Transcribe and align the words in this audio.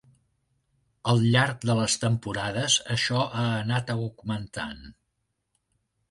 Al 1.11 1.19
llarg 1.33 1.67
de 1.69 1.73
les 1.79 1.97
temporades 2.03 2.77
això 2.95 3.21
ha 3.25 3.43
anat 3.49 3.91
augmentant. 3.95 4.81